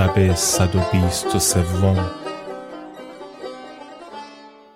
شب 0.00 0.34
صد 0.34 0.76
و 0.76 0.80
بیست 0.92 1.36
و 1.36 1.38
سوم. 1.38 2.10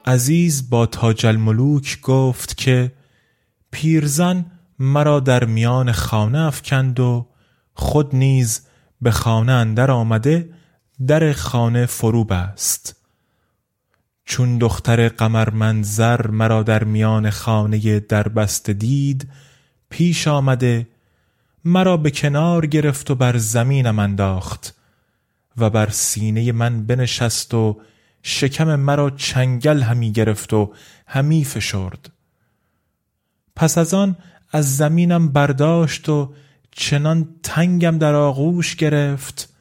عزیز 0.07 0.71
با 0.71 0.87
تاج 0.87 1.27
الملوک 1.27 2.01
گفت 2.01 2.57
که 2.57 2.93
پیرزن 3.71 4.47
مرا 4.79 5.21
در 5.21 5.45
میان 5.45 5.93
خانه 5.93 6.39
افکند 6.39 7.01
و 7.01 7.27
خود 7.75 8.17
نیز 8.17 8.61
به 9.01 9.11
خانه 9.11 9.53
اندر 9.53 9.91
آمده 9.91 10.51
در 11.07 11.33
خانه 11.33 11.87
فرو 11.87 12.25
بست. 12.25 12.97
چون 14.25 14.59
دختر 14.59 15.09
قمرمنظر 15.09 16.27
مرا 16.27 16.63
در 16.63 16.85
میان 16.85 17.31
خانه 17.31 18.01
در 18.01 18.29
بسته 18.29 18.73
دید 18.73 19.29
پیش 19.91 20.29
آمده 20.29 20.87
مرا 21.65 21.97
به 21.97 22.11
کنار 22.11 22.67
گرفت 22.67 23.11
و 23.11 23.15
بر 23.15 23.37
زمینم 23.37 23.99
انداخت. 23.99 24.75
و 25.57 25.71
بر 25.71 25.91
سینه 25.91 26.53
من 26.53 26.87
بنشست 26.87 27.55
و 27.55 27.81
شکم 28.23 28.75
مرا 28.75 29.11
چنگل 29.11 29.83
همی 29.83 30.13
گرفت 30.13 30.53
و 30.53 30.73
همی 31.07 31.45
فشرد. 31.45 32.11
پس 33.57 33.79
از 33.79 33.95
آن 33.95 34.17
از 34.53 34.77
زمینم 34.77 35.29
برداشت 35.29 36.09
و 36.09 36.35
چنان 36.71 37.29
تنگم 37.43 37.99
در 37.99 38.15
آغوش 38.15 38.77
گرفت 38.77 39.55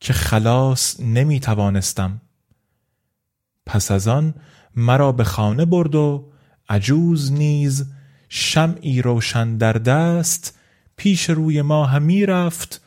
که 0.00 0.12
خلاص 0.12 1.00
نمی 1.00 1.40
توانستم. 1.40 2.20
پس 3.66 3.90
از 3.90 4.08
آن 4.08 4.34
مرا 4.76 5.12
به 5.12 5.24
خانه 5.24 5.64
برد 5.64 5.94
و 5.94 6.32
عجوز 6.68 7.32
نیز 7.32 7.86
شمعی 8.28 9.02
روشن 9.02 9.56
در 9.56 9.72
دست 9.72 10.58
پیش 10.96 11.30
روی 11.30 11.62
ما 11.62 11.86
همی 11.86 12.26
رفت 12.26 12.82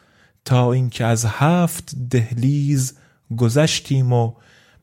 تا 0.46 0.72
اینکه 0.72 1.06
از 1.06 1.26
هفت 1.26 1.96
دهلیز 2.10 2.98
گذشتیم 3.38 4.14
و 4.14 4.34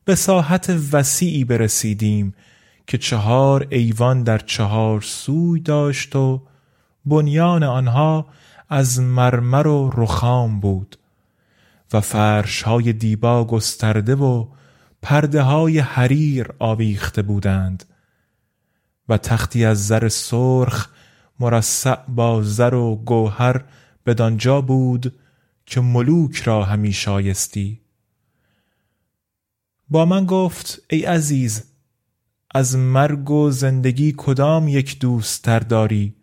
به 0.05 0.15
ساحت 0.15 0.69
وسیعی 0.91 1.43
برسیدیم 1.43 2.33
که 2.87 2.97
چهار 2.97 3.67
ایوان 3.69 4.23
در 4.23 4.37
چهار 4.37 5.01
سوی 5.01 5.59
داشت 5.59 6.15
و 6.15 6.41
بنیان 7.05 7.63
آنها 7.63 8.27
از 8.69 8.99
مرمر 8.99 9.67
و 9.67 9.91
رخام 9.97 10.59
بود 10.59 10.95
و 11.93 12.01
فرش 12.01 12.61
های 12.61 12.93
دیبا 12.93 13.45
گسترده 13.45 14.15
و 14.15 14.47
پرده 15.01 15.41
های 15.41 15.79
حریر 15.79 16.47
آویخته 16.59 17.21
بودند 17.21 17.83
و 19.09 19.17
تختی 19.17 19.65
از 19.65 19.87
زر 19.87 20.07
سرخ 20.07 20.87
مرصع 21.39 21.95
با 22.07 22.41
زر 22.43 22.73
و 22.73 22.95
گوهر 22.95 23.63
بدانجا 24.05 24.61
بود 24.61 25.13
که 25.69 25.81
ملوک 25.81 26.35
را 26.35 26.63
همی 26.63 26.93
شایستی. 26.93 27.81
با 29.89 30.05
من 30.05 30.25
گفت 30.25 30.81
ای 30.89 31.05
عزیز 31.05 31.63
از 32.51 32.75
مرگ 32.75 33.31
و 33.31 33.51
زندگی 33.51 34.13
کدام 34.17 34.67
یک 34.67 34.99
دوست 34.99 35.43
تر 35.43 35.59
داری؟ 35.59 36.15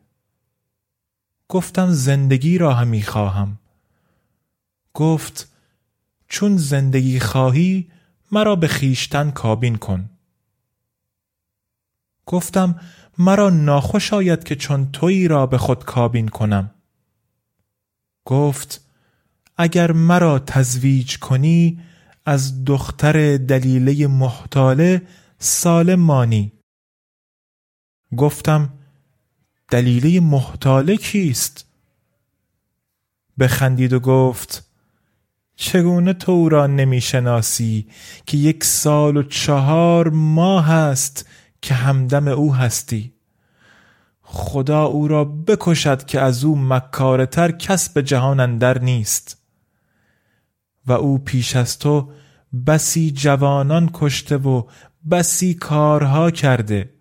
گفتم 1.48 1.90
زندگی 1.90 2.58
را 2.58 2.74
همی 2.74 3.02
خواهم. 3.02 3.58
گفت 4.94 5.52
چون 6.28 6.56
زندگی 6.56 7.20
خواهی 7.20 7.90
مرا 8.32 8.56
به 8.56 8.68
خیشتن 8.68 9.30
کابین 9.30 9.76
کن. 9.76 10.10
گفتم 12.26 12.80
مرا 13.18 13.50
ناخوش 13.50 14.12
آید 14.12 14.44
که 14.44 14.56
چون 14.56 14.92
تویی 14.92 15.28
را 15.28 15.46
به 15.46 15.58
خود 15.58 15.84
کابین 15.84 16.28
کنم. 16.28 16.70
گفت 18.24 18.85
اگر 19.56 19.92
مرا 19.92 20.38
تزویج 20.38 21.18
کنی 21.18 21.80
از 22.26 22.64
دختر 22.64 23.36
دلیله 23.36 24.06
محتاله 24.06 25.02
سالم 25.38 26.00
مانی. 26.00 26.52
گفتم 28.16 28.72
دلیله 29.70 30.20
محتاله 30.20 30.96
کیست؟ 30.96 31.66
بخندید 33.38 33.92
و 33.92 34.00
گفت 34.00 34.70
چگونه 35.56 36.12
تو 36.12 36.32
او 36.32 36.48
را 36.48 36.66
نمی‌شناسی 36.66 37.86
که 38.26 38.36
یک 38.36 38.64
سال 38.64 39.16
و 39.16 39.22
چهار 39.22 40.08
ماه 40.08 40.70
است 40.70 41.28
که 41.62 41.74
همدم 41.74 42.28
او 42.28 42.54
هستی؟ 42.54 43.12
خدا 44.22 44.84
او 44.84 45.08
را 45.08 45.24
بکشد 45.24 46.04
که 46.04 46.20
از 46.20 46.44
او 46.44 46.58
مکارتر 46.58 47.50
کس 47.50 47.88
به 47.88 48.02
جهان 48.02 48.40
اندر 48.40 48.78
نیست. 48.78 49.45
و 50.86 50.92
او 50.92 51.18
پیش 51.18 51.56
از 51.56 51.78
تو 51.78 52.12
بسی 52.66 53.10
جوانان 53.10 53.90
کشته 53.94 54.36
و 54.36 54.62
بسی 55.10 55.54
کارها 55.54 56.30
کرده. 56.30 56.94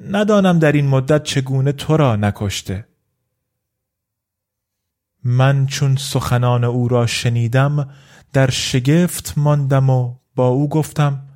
ندانم 0.00 0.58
در 0.58 0.72
این 0.72 0.86
مدت 0.86 1.22
چگونه 1.22 1.72
تو 1.72 1.96
را 1.96 2.16
نکشته. 2.16 2.86
من 5.24 5.66
چون 5.66 5.96
سخنان 5.96 6.64
او 6.64 6.88
را 6.88 7.06
شنیدم 7.06 7.90
در 8.32 8.50
شگفت 8.50 9.34
ماندم 9.36 9.90
و 9.90 10.14
با 10.34 10.48
او 10.48 10.68
گفتم 10.68 11.28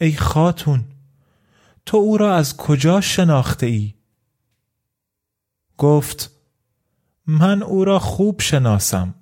ای 0.00 0.12
خاتون 0.12 0.84
تو 1.86 1.96
او 1.96 2.16
را 2.16 2.34
از 2.34 2.56
کجا 2.56 3.00
شناخته 3.00 3.66
ای؟ 3.66 3.94
گفت 5.76 6.30
من 7.26 7.62
او 7.62 7.84
را 7.84 7.98
خوب 7.98 8.40
شناسم. 8.40 9.14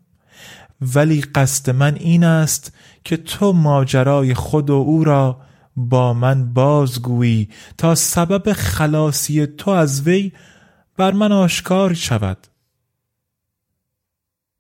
ولی 0.81 1.21
قصد 1.21 1.71
من 1.71 1.95
این 1.95 2.25
است 2.25 2.73
که 3.05 3.17
تو 3.17 3.53
ماجرای 3.53 4.35
خود 4.35 4.71
و 4.71 4.75
او 4.75 5.05
را 5.05 5.41
با 5.77 6.15
من 6.15 6.53
بازگویی 6.53 7.49
تا 7.79 7.95
سبب 7.95 8.53
خلاصی 8.53 9.47
تو 9.47 9.71
از 9.71 10.03
وی 10.03 10.33
بر 10.97 11.13
من 11.13 11.33
آشکار 11.33 11.95
شود. 11.95 12.47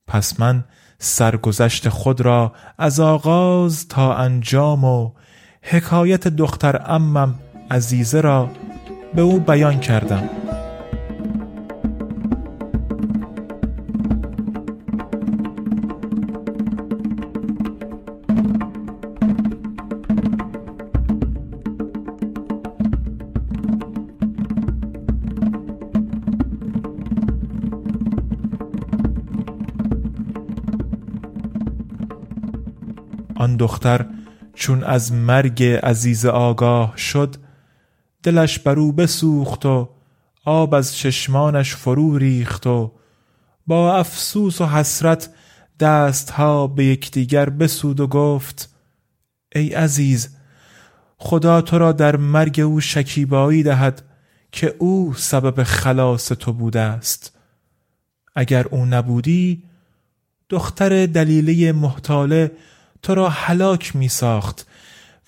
پس 0.06 0.40
من 0.40 0.64
سرگذشت 0.98 1.88
خود 1.88 2.20
را 2.20 2.52
از 2.78 3.00
آغاز 3.00 3.88
تا 3.88 4.14
انجام 4.14 4.84
و 4.84 5.12
حکایت 5.62 6.28
دختر 6.28 6.82
امم 6.86 7.34
عزیزه 7.70 8.20
را 8.20 8.50
به 9.14 9.22
او 9.22 9.40
بیان 9.40 9.80
کردم. 9.80 10.47
آن 33.38 33.56
دختر 33.56 34.06
چون 34.54 34.84
از 34.84 35.12
مرگ 35.12 35.64
عزیز 35.64 36.26
آگاه 36.26 36.96
شد 36.96 37.36
دلش 38.22 38.58
بر 38.58 38.78
او 38.78 38.92
بسوخت 38.92 39.66
و 39.66 39.88
آب 40.44 40.74
از 40.74 40.96
چشمانش 40.96 41.74
فرو 41.74 42.18
ریخت 42.18 42.66
و 42.66 42.92
با 43.66 43.96
افسوس 43.96 44.60
و 44.60 44.66
حسرت 44.66 45.30
دستها 45.80 46.66
به 46.66 46.84
یکدیگر 46.84 47.50
بسود 47.50 48.00
و 48.00 48.06
گفت 48.06 48.74
ای 49.54 49.68
عزیز 49.68 50.28
خدا 51.16 51.60
تو 51.60 51.78
را 51.78 51.92
در 51.92 52.16
مرگ 52.16 52.60
او 52.60 52.80
شکیبایی 52.80 53.62
دهد 53.62 54.02
که 54.52 54.74
او 54.78 55.14
سبب 55.16 55.62
خلاص 55.62 56.28
تو 56.28 56.52
بوده 56.52 56.80
است. 56.80 57.38
اگر 58.36 58.66
او 58.66 58.86
نبودی 58.86 59.62
دختر 60.48 61.06
دلیله 61.06 61.72
محتاله 61.72 62.50
تو 63.02 63.14
را 63.14 63.28
هلاک 63.28 63.96
می 63.96 64.08
ساخت 64.08 64.66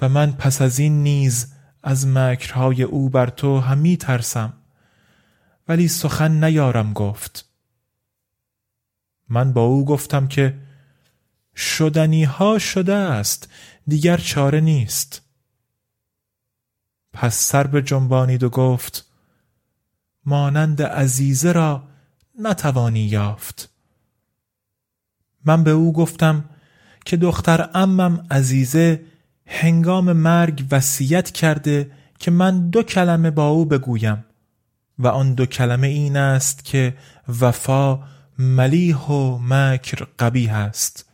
و 0.00 0.08
من 0.08 0.32
پس 0.32 0.62
از 0.62 0.78
این 0.78 1.02
نیز 1.02 1.52
از 1.82 2.06
مکرهای 2.06 2.82
او 2.82 3.08
بر 3.08 3.26
تو 3.26 3.60
همی 3.60 3.96
ترسم. 3.96 4.52
ولی 5.68 5.88
سخن 5.88 6.44
نیارم 6.44 6.92
گفت. 6.92 7.48
من 9.28 9.52
با 9.52 9.62
او 9.62 9.84
گفتم 9.84 10.28
که 10.28 10.58
شدنی 11.56 12.24
ها 12.24 12.58
شده 12.58 12.94
است 12.94 13.48
دیگر 13.86 14.16
چاره 14.16 14.60
نیست. 14.60 15.22
پس 17.12 17.34
سر 17.34 17.66
به 17.66 17.82
جنبانید 17.82 18.42
و 18.42 18.50
گفت 18.50 19.06
مانند 20.24 20.82
عزیزه 20.82 21.52
را 21.52 21.88
نتوانی 22.38 23.00
یافت. 23.00 23.70
من 25.44 25.64
به 25.64 25.70
او 25.70 25.92
گفتم 25.92 26.44
که 27.04 27.16
دختر 27.16 27.70
امم 27.74 28.26
عزیزه 28.30 29.00
هنگام 29.46 30.12
مرگ 30.12 30.64
وصیت 30.70 31.30
کرده 31.30 31.90
که 32.18 32.30
من 32.30 32.70
دو 32.70 32.82
کلمه 32.82 33.30
با 33.30 33.48
او 33.48 33.64
بگویم 33.64 34.24
و 34.98 35.08
آن 35.08 35.34
دو 35.34 35.46
کلمه 35.46 35.86
این 35.86 36.16
است 36.16 36.64
که 36.64 36.96
وفا 37.40 37.98
ملیح 38.38 38.98
و 38.98 39.38
مکر 39.38 40.06
قبیح 40.18 40.54
است. 40.54 41.06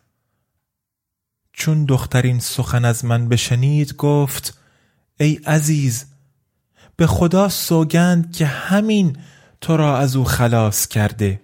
چون 1.53 1.85
دخترین 1.85 2.41
سخن 2.41 2.85
از 2.85 3.05
من 3.05 3.29
بشنید 3.29 3.95
گفت 3.97 4.59
ای 5.21 5.41
عزیز 5.47 6.05
به 6.97 7.07
خدا 7.07 7.49
سوگند 7.49 8.33
که 8.33 8.47
همین 8.47 9.17
تو 9.61 9.77
را 9.77 9.99
از 9.99 10.17
او 10.17 10.25
خلاص 10.25 10.87
کرده 10.87 11.41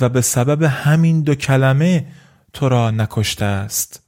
و 0.00 0.08
به 0.08 0.20
سبب 0.20 0.62
همین 0.62 1.22
دو 1.22 1.34
کلمه 1.34 2.06
تو 2.54 2.68
را 2.68 2.90
نکشته 2.90 3.44
است. 3.44 4.02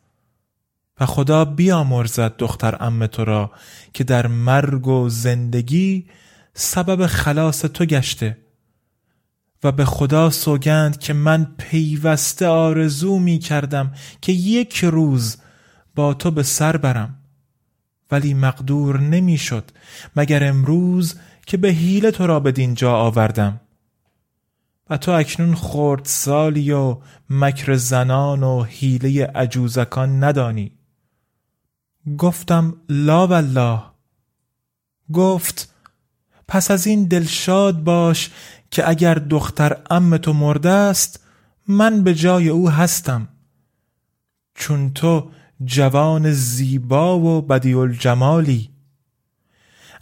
و 1.01 1.07
خدا 1.07 1.45
بیامرزد 1.45 2.37
دختر 2.37 2.77
ام 2.81 3.07
تو 3.07 3.25
را 3.25 3.51
که 3.93 4.05
در 4.05 4.27
مرگ 4.27 4.89
و 4.89 5.09
زندگی 5.09 6.07
سبب 6.55 7.07
خلاص 7.07 7.61
تو 7.61 7.85
گشته 7.85 8.39
و 9.65 9.73
به 9.73 9.85
خدا 9.85 10.31
سوگند 10.31 10.99
که 10.99 11.13
من 11.13 11.55
پیوسته 11.59 12.47
آرزو 12.47 13.19
می 13.19 13.39
کردم 13.39 13.93
که 14.21 14.33
یک 14.33 14.85
روز 14.85 15.37
با 15.95 16.15
تو 16.15 16.31
به 16.31 16.43
سر 16.43 16.77
برم. 16.77 17.19
ولی 18.11 18.35
مقدور 18.35 19.01
نمی‌شد 19.01 19.71
مگر 20.17 20.45
امروز 20.45 21.15
که 21.47 21.57
به 21.57 21.69
حیله 21.69 22.11
تو 22.11 22.27
را 22.27 22.41
به 22.41 22.53
دینجا 22.53 22.97
آوردم. 22.97 23.61
و 24.91 24.97
تو 24.97 25.13
اکنون 25.13 25.55
خورد 25.55 26.05
سالی 26.05 26.73
و 26.73 26.97
مکر 27.31 27.75
زنان 27.75 28.43
و 28.43 28.63
حیله 28.63 29.27
عجوزکان 29.27 30.25
ندانی. 30.25 30.73
گفتم 32.19 32.77
لا 32.89 33.27
والله. 33.27 33.83
گفت 35.13 35.75
پس 36.49 36.71
از 36.71 36.87
این 36.87 37.05
دلشاد 37.05 37.85
باش 37.85 38.31
که 38.71 38.89
اگر 38.89 39.15
دختر 39.15 39.77
ام 39.91 40.17
تو 40.17 40.33
مرده 40.33 40.71
است 40.71 41.21
من 41.69 42.03
به 42.05 42.15
جای 42.15 42.49
او 42.49 42.71
هستم. 42.71 43.29
چون 44.55 44.93
تو 44.93 45.31
جوان 45.65 46.33
زیبا 46.33 47.19
و 47.19 47.43
بدیع 47.43 47.79
الجمالی. 47.79 48.76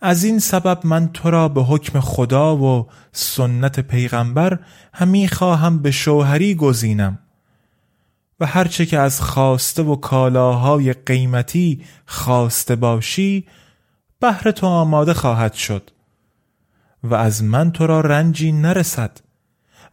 از 0.07 0.25
این 0.25 0.39
سبب 0.39 0.87
من 0.87 1.09
تو 1.09 1.31
را 1.31 1.49
به 1.49 1.63
حکم 1.63 2.01
خدا 2.01 2.57
و 2.57 2.87
سنت 3.13 3.81
پیغمبر 3.81 4.59
همی 4.95 5.29
خواهم 5.29 5.79
به 5.79 5.91
شوهری 5.91 6.55
گزینم 6.55 7.19
و 8.41 8.47
هرچه 8.47 8.87
که 8.87 8.99
از 8.99 9.21
خواسته 9.21 9.83
و 9.83 9.97
کالاهای 9.97 10.93
قیمتی 10.93 11.85
خواسته 12.07 12.77
باشی 12.77 13.47
بهر 14.21 14.51
تو 14.51 14.67
آماده 14.67 15.15
خواهد 15.15 15.53
شد 15.53 15.91
و 17.05 17.15
از 17.15 17.45
من 17.45 17.73
تو 17.73 17.87
را 17.87 18.01
رنجی 18.01 18.53
نرسد 18.53 19.21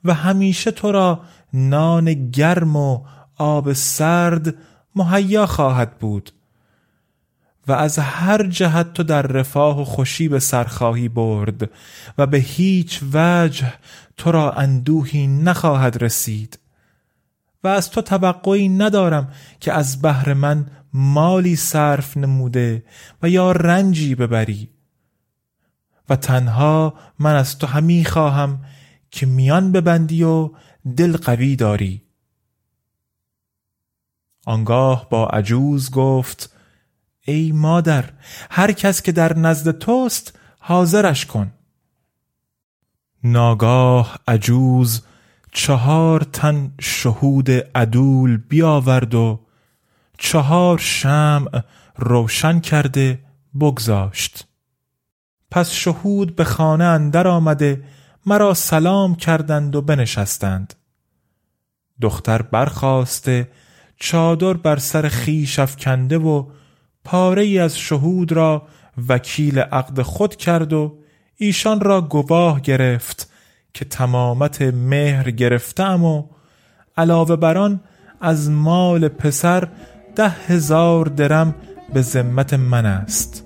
و 0.03 0.13
همیشه 0.13 0.71
تو 0.71 0.91
را 0.91 1.21
نان 1.53 2.31
گرم 2.31 2.75
و 2.75 3.03
آب 3.37 3.73
سرد 3.73 4.55
مهیا 4.95 5.45
خواهد 5.45 5.99
بود. 5.99 6.31
و 7.67 7.71
از 7.71 7.99
هر 7.99 8.47
جهت 8.47 8.93
تو 8.93 9.03
در 9.03 9.21
رفاه 9.21 9.81
و 9.81 9.83
خوشی 9.83 10.27
به 10.27 10.39
سرخواهی 10.39 11.09
برد 11.09 11.69
و 12.17 12.27
به 12.27 12.37
هیچ 12.37 12.99
وجه 13.13 13.73
تو 14.17 14.31
را 14.31 14.51
اندوهی 14.51 15.27
نخواهد 15.27 16.03
رسید. 16.03 16.59
و 17.63 17.67
از 17.67 17.89
تو 17.89 18.01
توقعی 18.01 18.69
ندارم 18.69 19.29
که 19.59 19.73
از 19.73 20.01
بهر 20.01 20.33
من 20.33 20.65
مالی 20.93 21.55
صرف 21.55 22.17
نموده 22.17 22.83
و 23.23 23.29
یا 23.29 23.51
رنجی 23.51 24.15
ببری. 24.15 24.69
و 26.09 26.15
تنها 26.15 26.93
من 27.19 27.35
از 27.35 27.57
تو 27.57 27.67
همی 27.67 28.05
خواهم 28.05 28.59
که 29.11 29.25
میان 29.25 29.71
ببندی 29.71 30.23
و 30.23 30.49
دل 30.97 31.17
قوی 31.17 31.55
داری. 31.55 32.01
آنگاه 34.45 35.09
با 35.09 35.27
عجوز 35.27 35.91
گفت 35.91 36.55
ای 37.25 37.51
مادر 37.51 38.09
هر 38.51 38.71
کس 38.71 39.01
که 39.01 39.11
در 39.11 39.37
نزد 39.37 39.77
توست 39.77 40.39
حاضرش 40.59 41.25
کن. 41.25 41.51
ناگاه 43.23 44.17
عجوز 44.27 45.01
چهار 45.51 46.21
تن 46.21 46.73
شهود 46.81 47.51
عدول 47.51 48.37
بیاورد 48.37 49.15
و 49.15 49.39
چهار 50.17 50.77
شمع 50.77 51.61
روشن 51.97 52.59
کرده 52.59 53.19
بگذاشت. 53.59 54.47
پس 55.51 55.71
شهود 55.71 56.35
به 56.35 56.43
خانه 56.43 56.83
اندر 56.83 57.27
آمده 57.27 57.83
مرا 58.25 58.53
سلام 58.53 59.15
کردند 59.15 59.75
و 59.75 59.81
بنشستند. 59.81 60.73
دختر 62.01 62.41
برخواسته 62.41 63.51
چادر 63.97 64.53
بر 64.53 64.77
سر 64.77 65.07
خیش 65.07 65.59
افکنده 65.59 66.17
و 66.17 66.45
پاره 67.03 67.41
ای 67.41 67.59
از 67.59 67.77
شهود 67.77 68.31
را 68.31 68.67
وکیل 69.09 69.59
عقد 69.59 70.01
خود 70.01 70.35
کرد 70.35 70.73
و 70.73 70.97
ایشان 71.37 71.79
را 71.79 72.01
گواه 72.01 72.61
گرفت 72.61 73.31
که 73.73 73.85
تمامت 73.85 74.61
مهر 74.61 75.31
گرفتم 75.31 76.03
و 76.03 76.23
علاوه 76.97 77.35
بران 77.35 77.79
از 78.21 78.49
مال 78.49 79.07
پسر 79.07 79.67
ده 80.15 80.29
هزار 80.29 81.05
درم 81.05 81.55
به 81.93 82.01
ذمت 82.01 82.53
من 82.53 82.85
است. 82.85 83.40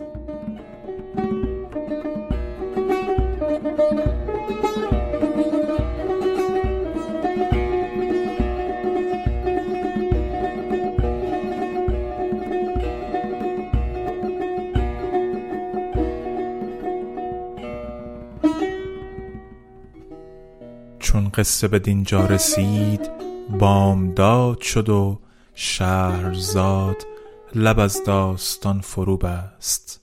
قصه 21.35 21.69
به 21.69 21.79
دینجا 21.79 22.27
رسید 22.27 23.11
بامداد 23.59 24.61
شد 24.61 24.89
و 24.89 25.21
شهرزاد 25.55 27.07
لب 27.55 27.79
از 27.79 28.05
داستان 28.05 28.81
فرو 28.81 29.17
بست 29.17 30.00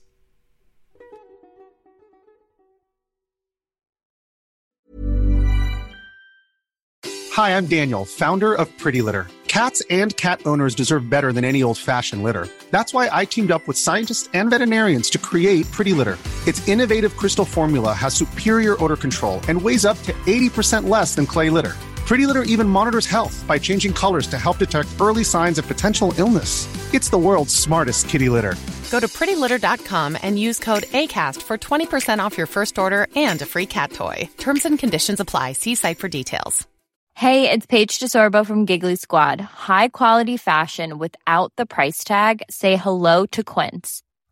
Hi, 7.32 7.56
I'm 7.56 7.66
Daniel, 7.66 8.04
founder 8.04 8.52
of 8.52 8.66
Pretty 8.78 9.00
Litter. 9.00 9.28
Cats 9.46 9.80
and 9.90 10.10
cat 10.16 10.40
owners 10.44 10.74
deserve 10.74 11.08
better 11.08 11.32
than 11.32 11.44
any 11.44 11.62
old-fashioned 11.62 12.22
litter. 12.24 12.48
That's 12.74 12.92
why 12.92 13.08
I 13.20 13.24
teamed 13.26 13.52
up 13.52 13.68
with 13.68 13.78
scientists 13.86 14.28
and 14.34 14.50
veterinarians 14.50 15.08
to 15.10 15.18
create 15.18 15.70
Pretty 15.70 15.92
Litter. 15.92 16.16
Its 16.47 16.67
innovative 16.67 17.15
crystal 17.17 17.45
formula 17.45 17.93
has 17.93 18.13
superior 18.13 18.81
odor 18.83 18.97
control 18.97 19.41
and 19.47 19.61
weighs 19.61 19.85
up 19.85 19.97
to 20.03 20.13
80% 20.25 20.89
less 20.89 21.15
than 21.15 21.25
clay 21.25 21.49
litter. 21.49 21.73
Pretty 22.05 22.25
Litter 22.25 22.43
even 22.43 22.67
monitors 22.67 23.05
health 23.05 23.45
by 23.47 23.57
changing 23.57 23.93
colors 23.93 24.27
to 24.27 24.37
help 24.37 24.57
detect 24.57 24.89
early 24.99 25.23
signs 25.23 25.57
of 25.57 25.67
potential 25.67 26.13
illness. 26.17 26.67
It's 26.93 27.09
the 27.09 27.17
world's 27.17 27.55
smartest 27.55 28.09
kitty 28.09 28.29
litter. 28.29 28.55
Go 28.91 28.99
to 28.99 29.07
prettylitter.com 29.07 30.17
and 30.21 30.37
use 30.37 30.59
code 30.59 30.83
ACAST 30.83 31.41
for 31.41 31.57
20% 31.57 32.19
off 32.19 32.37
your 32.37 32.47
first 32.47 32.77
order 32.77 33.07
and 33.15 33.41
a 33.41 33.45
free 33.45 33.65
cat 33.65 33.91
toy. 33.91 34.29
Terms 34.37 34.65
and 34.65 34.77
conditions 34.77 35.19
apply. 35.19 35.53
See 35.53 35.75
site 35.75 35.97
for 35.97 36.07
details. 36.09 36.67
Hey, 37.15 37.49
it's 37.49 37.67
Paige 37.67 37.99
DeSorbo 37.99 38.45
from 38.45 38.65
Giggly 38.65 38.95
Squad. 38.95 39.39
High 39.39 39.89
quality 39.89 40.35
fashion 40.35 40.97
without 40.97 41.53
the 41.57 41.65
price 41.67 42.03
tag? 42.03 42.41
Say 42.49 42.75
hello 42.75 43.27
to 43.27 43.43
Quince. 43.43 44.01